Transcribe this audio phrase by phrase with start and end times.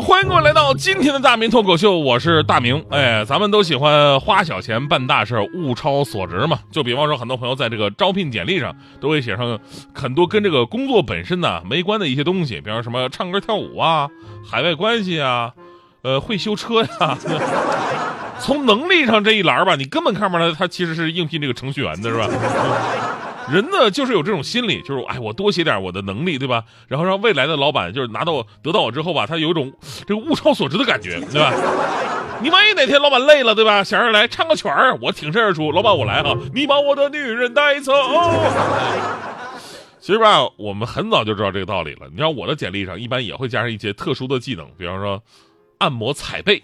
[0.00, 2.84] 欢迎各位来到今天的大明脱口秀，我是大明。
[2.90, 6.58] 哎，咱们都喜欢花小钱办大事，物超所值嘛。
[6.72, 9.58] 就比方说，很多朋友在这个招聘简历上都会写上
[9.94, 14.08] 很多跟这个工作本身呢没关的一些东西，比方什么唱歌跳舞啊、
[14.44, 15.52] 海外关系啊、
[16.02, 17.18] 呃会修车呀。
[18.40, 22.28] 从能力上这一栏吧，你根本看不出来他其实是应聘这个程序员的，是吧？
[23.50, 26.64] 人呢，就是有这种心理，就是哎，我多写点我的能力，对吧？
[26.88, 29.72] 然后让未来的老板就是拿到得到我之后吧，他有一种
[30.06, 31.52] 这个物超所值的感觉，对吧？
[32.42, 33.84] 你万一哪天老板累了，对吧？
[33.84, 37.92] 想着来唱个曲儿，我挺身而出，老板我来哈，你把我的女人带走。
[40.00, 42.06] 其实吧，我们很早就知道这个道理了。
[42.10, 45.22] 你知道我的简历上一般也会加上一些特殊的技能，比方说
[45.78, 46.62] 按摩踩背。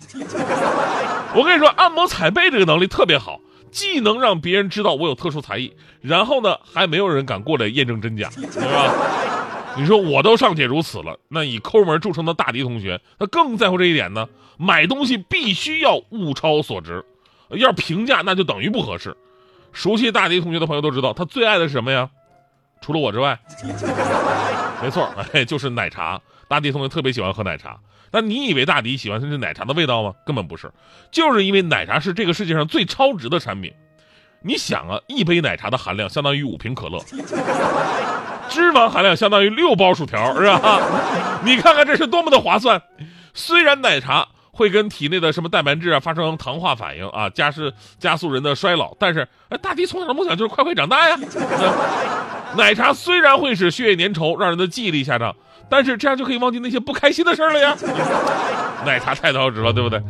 [1.35, 3.41] 我跟你说，按摩踩背这个能力特别好。
[3.71, 8.95] 既能让别人知道我有特殊才艺，然后呢，还没有人敢过来验证真假，对吧？
[9.77, 14.29] 你说我都尚且如此了，那以抠门著称的大迪同学，他更在乎这一点呢。
[14.59, 17.03] 买东西必须要物超所值，
[17.51, 19.17] 要平价那就等于不合适。
[19.73, 22.11] 熟悉大迪同学的朋友都知道，他最爱的是什么呀？
[22.81, 23.39] 除了我之外，
[24.83, 26.21] 没错，哎， 就是奶茶。
[26.49, 27.79] 大迪同学特别喜欢喝奶茶。
[28.13, 30.13] 那你以为大迪喜欢的是奶茶的味道吗？
[30.27, 30.73] 根本不是，
[31.13, 33.73] 就是因为奶茶是这个世界上最超值的产品。
[34.43, 36.99] 你想啊，一杯奶茶的含量相当于五瓶可乐，
[38.49, 40.81] 脂肪含量相当于六包薯条，是吧？
[41.45, 42.83] 你看看这是多么的划算。
[43.33, 49.27] 虽然奶茶会跟体内的什么蛋白质啊发生糖化反应啊，加是加速人的衰老，但是
[49.63, 51.19] 大迪从小的梦想就是快快长大呀。
[52.57, 55.35] 奶茶虽然会使血液粘稠，让人的记忆力下降。
[55.69, 57.77] 但是这样就可以忘记那些不开心的事儿了呀。
[58.85, 60.03] 奶茶太超值了，对不对？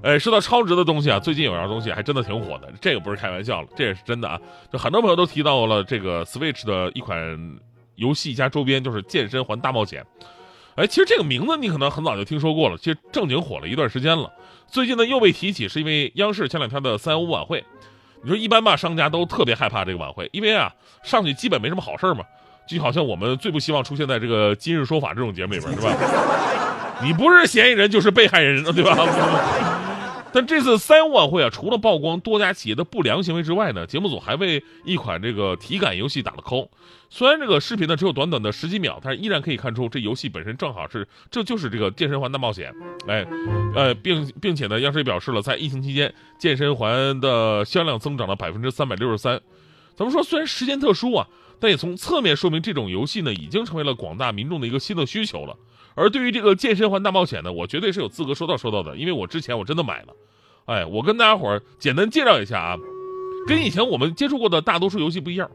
[0.00, 4.38] 哎，说到超值的东西啊，最近有样东西还真的挺火的，这个不是开玩笑了，这也是真的啊。
[4.72, 7.18] 就很多朋友都提到了这个 Switch 的一款
[7.96, 10.04] 游戏加周边，就是《健身环大冒险》。
[10.78, 14.32] 哎，其实这个名字你可能很早就听说过了，其实正经火了一段时间了。
[14.68, 17.64] 最近呢又被提起，是因为央视前两天的三幺五晚会。
[18.22, 20.72] 你说一般吧，商家都特别害怕这个晚会，因为啊
[21.02, 22.24] 上去基本没什么好事嘛。
[22.68, 25.90] 就好像我们最不希望出现在这个《今日说法》这种节目里边，是吧？
[27.02, 28.94] 你不是嫌疑人就是被害人，对吧？
[30.32, 36.68] 但这次三幺五晚会啊，除了曝光多家企业的不良行为之外呢，节目组还为一款这个体感游戏打了 call。
[37.10, 42.72] 虽然这个视频呢只有短短的十几秒，但是依然可以看出这游戏本身正好是这就是这个健身环大冒险。
[43.06, 43.26] 哎，
[43.74, 49.40] 呃，并并且呢，央视也表示了，在疫情期间，健身环的销量增长了百分之三百六十三。
[49.96, 51.26] 咱们说，虽然时间特殊啊。
[51.60, 55.56] 但也从侧面说明，这种游戏呢，已经成为了广大民众的一个新的需求了。
[55.94, 60.14] 而对于这个健身环大冒险呢，我绝对是有资格说到说到的，因为我之前我真的买了。
[60.66, 62.76] 哎，我跟大家伙儿简单介绍一下啊，
[63.48, 65.50] 跟以前我们接触过的大多数游戏不一样，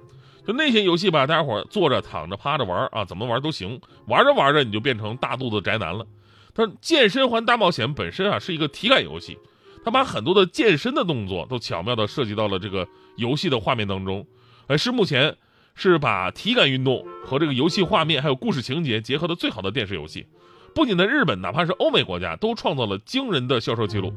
[0.45, 6.05] 就那些游戏吧，大家伙儿坐着、躺着、趴着玩啊，怎么玩都行，玩着玩着你就变成大肚子宅男了。
[6.53, 9.37] 但健身环大冒险本身啊是一个体感游戏，
[9.85, 12.85] 它把很多的健身的动作都巧妙的设计到了这个
[13.15, 14.27] 游戏的画面当中，
[14.67, 15.37] 哎，是目前。
[15.75, 20.27] 是把体感运动和这个游戏画面还有故事情节结合的最好的电视游戏，
[20.75, 24.13] 不仅在日本，哪怕是欧美国家都创造了惊人的销售记录。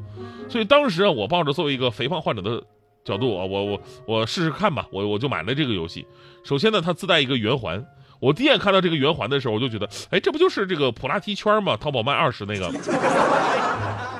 [0.49, 2.63] 所以当时啊，我抱着作为一个肥胖患者的
[3.03, 6.05] 角度啊，我我我试试看吧，我我就买了这个游戏。
[6.43, 7.83] 首先呢，它自带一个圆环，
[8.19, 11.75] 我第一眼看到这个圆环的时候，我就觉得，哎，这不就是这个普拉提圈吗？
[11.75, 12.71] 淘宝卖二十那个。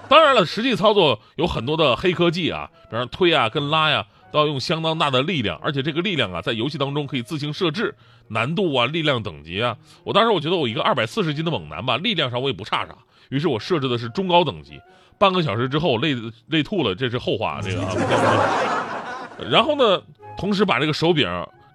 [0.09, 4.06] 当然了，实际操作有很多的黑科技啊，比方推啊跟拉呀。
[4.32, 7.96] 都要用相当大的力量，而且这个力量啊，在游戏当中可以自行设置
[8.28, 9.78] 难度啊、力量等级啊。
[10.04, 12.96] 我当时我觉得我一个二百四十斤的猛男吧，力量上我也不差啥，
[13.30, 14.80] 于是我设置的是中高等级。
[15.18, 16.16] 半个小时之后累
[16.48, 17.94] 累吐了，这是后话，这个啊。
[19.50, 20.02] 然后呢，
[20.38, 21.28] 同时把这个手柄，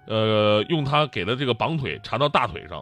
[0.05, 2.81] 呃，用它给的这个绑腿缠到大腿上。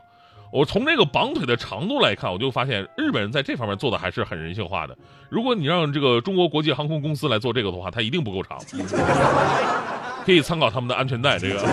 [0.51, 4.97] 我从这个绑腿的长度来看，我就发现日本人在这方面做的还是很人性化的。
[5.29, 8.59] 如果你让这个中国国际航空公司来做这个的话，它一定不够长。
[10.23, 11.65] 可以参考他们的安全带，这个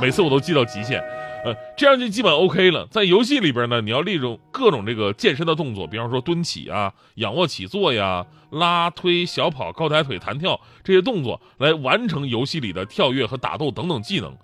[0.00, 1.02] 每次我都记到极限。
[1.44, 2.86] 呃，这样就基本 OK 了。
[2.90, 14.36] 在游戏里边呢，你要利用各种这个健身的动作，比方说蹲起啊、仰卧起坐呀、拉推、小跑、高抬腿、弹跳这些动作，来完成游戏里的跳跃和打斗等等技能。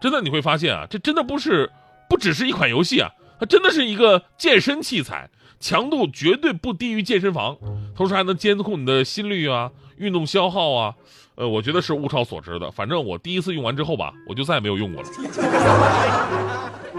[0.00, 1.70] 真的你会发现啊，这真的不是。
[2.08, 5.28] 不只是一款游戏啊，它真的是一个健身器材，
[5.60, 7.56] 强度绝对不低于健身房，
[7.96, 10.94] 同时还能监控你的心率啊、运动消耗啊，
[11.36, 12.70] 呃，我觉得是物超所值的。
[12.70, 15.08] 反正我第一次用完之后吧，我就再也没有用过了。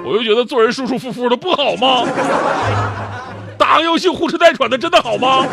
[0.04, 2.06] 我就觉得做人舒舒服服的不好吗？
[3.58, 5.48] 打个游戏呼哧带喘的真的好吗？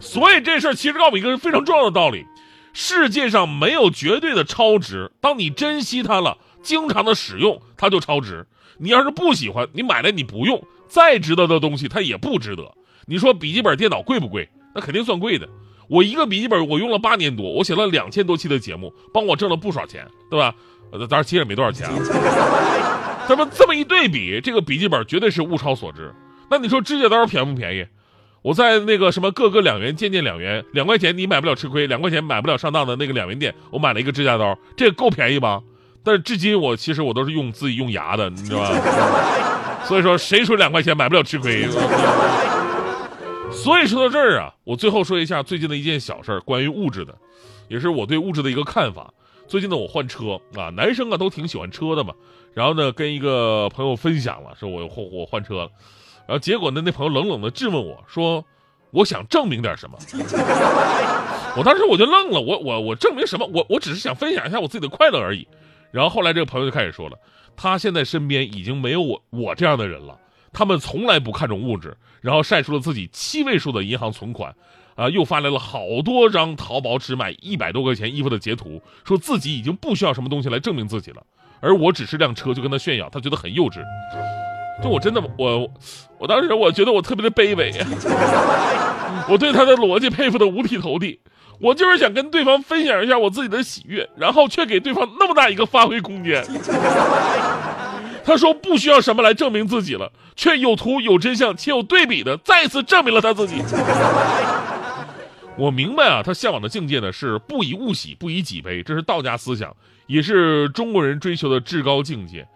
[0.00, 2.24] 所以这事儿其实告诉我一个非常重要的道理：
[2.72, 5.10] 世界上没有绝对的超值。
[5.20, 6.38] 当你珍惜它了，
[6.68, 8.46] 经常的使用，它就超值。
[8.76, 12.70] 你要是不喜欢，你买来你不用，再值得的东西它也不值得。
[13.06, 14.46] 你说笔记本电脑贵不贵？
[14.74, 15.48] 那肯定算贵的。
[15.88, 20.54] 我一个笔记本，我用了八年多，我写了两千多期的节目，帮我挣了不少钱，对吧？
[20.92, 21.96] 呃，当然其实也没多少钱啊。
[23.26, 26.12] 咱们这么一对比，这个笔记本绝对是物超所值。
[26.50, 27.86] 那你说指甲刀便不便宜？
[28.42, 35.60] 我在那个什么各个两元、件件两元，两块钱你买不了吃亏，两块钱买不了上当的那个两元店，我买了一个指甲刀，这个够便宜吧？
[36.08, 39.84] 但是至今我其实我都是用自己用牙的，你知道吧？
[39.84, 41.68] 所以说谁说两块钱买不了吃亏？
[43.52, 47.14] 所以说到这儿啊，我最后说一下最近的一件小事儿，关于物质的，
[47.68, 49.12] 也是我对物质的一个看法。
[49.46, 52.14] 最近呢，我换车啊，男生啊都挺喜欢车的嘛。
[52.54, 55.70] 然后呢，跟一个朋友分享了，说我我换车了。
[56.26, 58.42] 然后结果呢，那朋友冷冷的质问我说
[58.92, 59.98] ：“我想证明点什么？”
[61.54, 63.46] 我当时我就愣了，我我我证明什么？
[63.52, 65.46] 我我只是想分享一下我自己的快乐而已。
[65.90, 67.16] 然后后来这个朋友就开始说了，
[67.56, 70.18] 他现在身边已经没有我我这样的人了。
[70.52, 74.54] 他们从来不看重物质，然后晒出了自己七位数的银行存款，
[74.96, 81.22] 啊，又发来了好多张淘宝只买一百多块钱衣服的截图，说自己已经不需要什么东西来证明自己了。
[81.60, 83.82] 而我只是辆车就跟他炫耀，他觉得很幼稚。
[84.82, 85.70] 就我真的我，
[86.18, 87.72] 我当时我觉得我特别的卑微，
[89.28, 91.20] 我对他的逻辑佩服的五体投地。
[91.60, 96.44] 我就是想跟对方分享一下我自己的喜悦，然后却给对方那么大一个发挥空间。
[98.24, 103.62] 他说不需要什么来证明自己了，却有图有真相且有对比的再次证明了他自己。
[105.56, 109.74] 我明白啊，他向往的境界呢是不以物喜，不以己悲，这是道家思想，
[110.06, 112.46] 也是中国人追求的至高境界，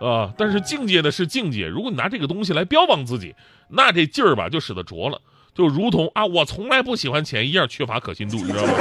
[0.00, 0.32] 啊！
[0.36, 3.34] 但是境界呢是境界，如果你拿这个东西来标榜自己，
[3.68, 5.20] 那这劲儿吧就使得拙了，
[5.58, 8.72] 就如同啊我从来不喜欢钱一样缺乏可信度，你知道吗？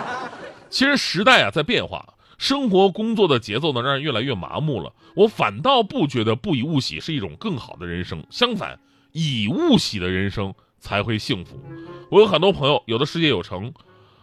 [0.70, 8.80] 其实时代啊在变化，生活工作的节奏呢让人越来越麻木了，我反倒不觉得不以物喜是一种更好的人生，相反，
[9.12, 10.54] 以物喜的人生。
[10.84, 11.62] 才会幸福。
[12.10, 13.72] 我有很多朋友，有的事业有成，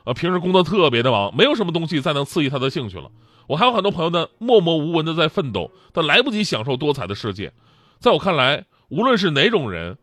[0.03, 3.09] 呃，平时工作特别的忙，没有什么东西再能刺激他的兴趣了。
[3.47, 7.53] 我还有很多朋友呢，默默无闻的在奋斗，但来不及享受多彩的世界。
[8.01, 9.97] 在我看来，无论是哪种人，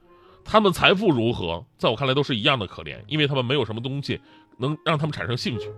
[0.46, 4.20] 他们财富如何，在我看来都是一样的可怜，因为他们没有什么东西
[4.58, 5.70] 能让他们产生兴趣。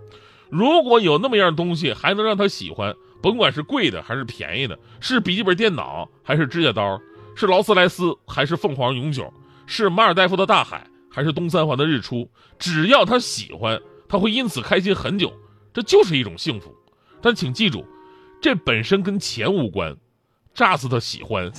[0.49, 6.99] 如果有那么样东西还能让他喜欢，甭管是贵的还是便宜的，是笔记本电脑还是指甲刀，
[7.35, 9.31] 是劳斯莱斯还是凤凰永久。
[9.65, 12.27] 是马尔代夫的大海，还是东三环的日出？
[12.57, 15.31] 只要他喜欢，他会因此开心很久，
[15.71, 16.73] 这就是一种幸福。
[17.21, 17.85] 但请记住，
[18.41, 19.95] 这本身跟钱无关，
[20.55, 21.51] 炸死他喜欢。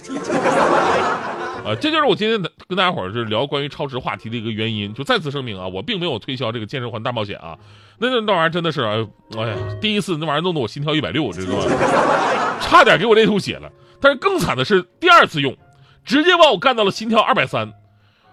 [1.65, 4.93] 啊，这就是我今天跟大家伙儿是聊关于超值话题的一个原因。
[4.95, 7.59] 就再次声明啊，我并没有推销这个健身环大冒险啊，
[7.99, 11.65] 那那那玩意儿真的是，哎呀，第一次那玩意儿弄得我心跳一百六，知道吗？
[12.61, 13.71] 差点给我累吐血了。
[14.01, 15.55] 但是更惨的是第二次用，
[16.05, 17.73] 直接把我干到了心跳二百三。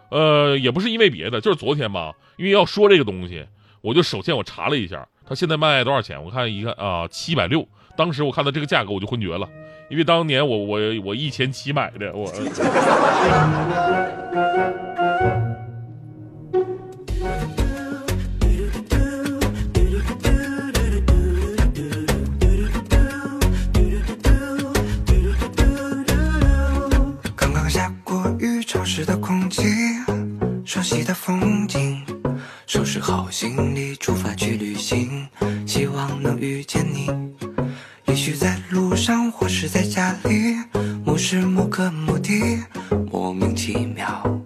[0.10, 3.46] 呃，也不是因为别的，就是昨天吧，因为要说这个东西，
[3.82, 6.24] 我就首先我查了一下，它现在卖多少钱？
[6.24, 7.68] 我看一看啊，七百六。
[7.98, 9.50] 当时我看到这个价格，我就昏厥了，
[9.90, 12.32] 因为当年我我我一千七买的，我
[32.66, 33.00] 收拾。
[33.00, 35.28] 好行李，出发去旅行，
[35.66, 37.08] 希望能遇见你。
[38.18, 40.56] 也许在路上，或是在家里，
[41.06, 42.64] 某时某刻某地，
[43.12, 44.37] 莫名其妙，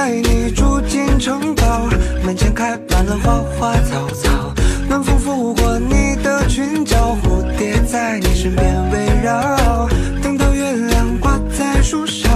[0.00, 1.86] 带你住进城堡
[2.24, 4.54] 门前开满了花花草草
[4.88, 9.86] 暖风拂过你的裙角蝴蝶在你身边围绕
[10.22, 12.29] 等到月亮挂在树梢